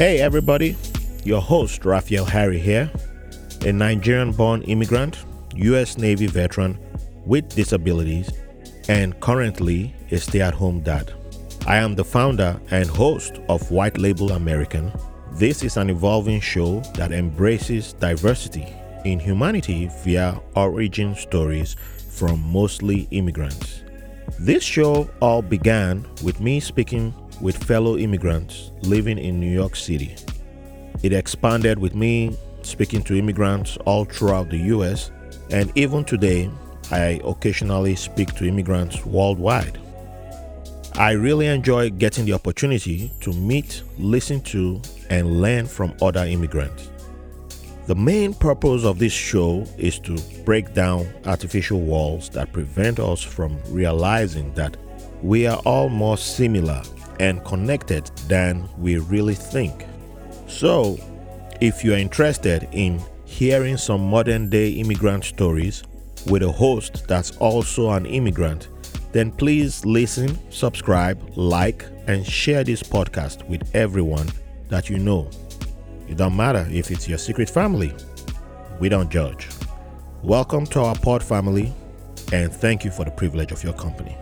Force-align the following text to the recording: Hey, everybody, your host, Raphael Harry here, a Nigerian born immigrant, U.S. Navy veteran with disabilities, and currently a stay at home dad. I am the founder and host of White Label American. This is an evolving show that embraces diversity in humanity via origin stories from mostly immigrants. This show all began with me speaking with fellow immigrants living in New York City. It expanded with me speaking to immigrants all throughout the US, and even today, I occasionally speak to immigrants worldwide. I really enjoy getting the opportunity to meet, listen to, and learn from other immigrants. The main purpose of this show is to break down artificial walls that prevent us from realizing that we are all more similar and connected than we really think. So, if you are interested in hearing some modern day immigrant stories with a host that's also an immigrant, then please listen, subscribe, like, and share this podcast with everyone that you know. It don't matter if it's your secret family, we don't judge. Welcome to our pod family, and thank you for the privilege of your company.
Hey, 0.00 0.22
everybody, 0.22 0.78
your 1.24 1.42
host, 1.42 1.84
Raphael 1.84 2.24
Harry 2.24 2.58
here, 2.58 2.90
a 3.66 3.70
Nigerian 3.70 4.32
born 4.32 4.62
immigrant, 4.62 5.26
U.S. 5.56 5.98
Navy 5.98 6.26
veteran 6.26 6.78
with 7.26 7.54
disabilities, 7.54 8.30
and 8.88 9.20
currently 9.20 9.94
a 10.10 10.16
stay 10.16 10.40
at 10.40 10.54
home 10.54 10.80
dad. 10.80 11.12
I 11.66 11.76
am 11.76 11.96
the 11.96 12.04
founder 12.06 12.58
and 12.70 12.88
host 12.88 13.40
of 13.50 13.70
White 13.70 13.98
Label 13.98 14.32
American. 14.32 14.90
This 15.32 15.62
is 15.62 15.76
an 15.76 15.90
evolving 15.90 16.40
show 16.40 16.80
that 16.94 17.12
embraces 17.12 17.92
diversity 17.92 18.68
in 19.04 19.20
humanity 19.20 19.90
via 20.02 20.40
origin 20.56 21.14
stories 21.14 21.76
from 22.08 22.40
mostly 22.40 23.06
immigrants. 23.10 23.82
This 24.42 24.64
show 24.64 25.06
all 25.20 25.42
began 25.42 26.06
with 26.24 26.40
me 26.40 26.60
speaking 26.60 27.12
with 27.42 27.62
fellow 27.62 27.98
immigrants 27.98 28.70
living 28.80 29.18
in 29.18 29.38
New 29.38 29.52
York 29.52 29.76
City. 29.76 30.16
It 31.02 31.12
expanded 31.12 31.78
with 31.78 31.94
me 31.94 32.34
speaking 32.62 33.02
to 33.02 33.18
immigrants 33.18 33.76
all 33.84 34.06
throughout 34.06 34.48
the 34.48 34.56
US, 34.74 35.10
and 35.50 35.70
even 35.74 36.04
today, 36.06 36.50
I 36.90 37.20
occasionally 37.22 37.94
speak 37.96 38.34
to 38.36 38.48
immigrants 38.48 39.04
worldwide. 39.04 39.78
I 40.94 41.10
really 41.10 41.48
enjoy 41.48 41.90
getting 41.90 42.24
the 42.24 42.32
opportunity 42.32 43.12
to 43.20 43.34
meet, 43.34 43.82
listen 43.98 44.40
to, 44.44 44.80
and 45.10 45.42
learn 45.42 45.66
from 45.66 45.92
other 46.00 46.24
immigrants. 46.24 46.88
The 47.86 47.94
main 47.94 48.34
purpose 48.34 48.84
of 48.84 48.98
this 48.98 49.12
show 49.12 49.64
is 49.76 49.98
to 50.00 50.16
break 50.44 50.74
down 50.74 51.08
artificial 51.24 51.80
walls 51.80 52.28
that 52.30 52.52
prevent 52.52 53.00
us 53.00 53.22
from 53.22 53.58
realizing 53.68 54.52
that 54.54 54.76
we 55.22 55.46
are 55.46 55.58
all 55.64 55.88
more 55.88 56.16
similar 56.16 56.82
and 57.18 57.44
connected 57.44 58.06
than 58.28 58.68
we 58.78 58.98
really 58.98 59.34
think. 59.34 59.86
So, 60.46 60.98
if 61.60 61.84
you 61.84 61.94
are 61.94 61.98
interested 61.98 62.68
in 62.72 63.00
hearing 63.24 63.76
some 63.76 64.08
modern 64.08 64.48
day 64.48 64.70
immigrant 64.70 65.24
stories 65.24 65.82
with 66.26 66.42
a 66.42 66.52
host 66.52 67.06
that's 67.08 67.36
also 67.38 67.90
an 67.90 68.06
immigrant, 68.06 68.68
then 69.12 69.32
please 69.32 69.84
listen, 69.84 70.38
subscribe, 70.50 71.20
like, 71.36 71.84
and 72.06 72.26
share 72.26 72.62
this 72.64 72.82
podcast 72.82 73.46
with 73.48 73.68
everyone 73.74 74.28
that 74.68 74.88
you 74.88 74.98
know. 74.98 75.28
It 76.10 76.16
don't 76.16 76.34
matter 76.34 76.66
if 76.68 76.90
it's 76.90 77.08
your 77.08 77.18
secret 77.18 77.48
family, 77.48 77.94
we 78.80 78.88
don't 78.88 79.08
judge. 79.12 79.48
Welcome 80.24 80.66
to 80.66 80.80
our 80.80 80.96
pod 80.96 81.22
family, 81.22 81.72
and 82.32 82.52
thank 82.52 82.84
you 82.84 82.90
for 82.90 83.04
the 83.04 83.12
privilege 83.12 83.52
of 83.52 83.62
your 83.62 83.74
company. 83.74 84.16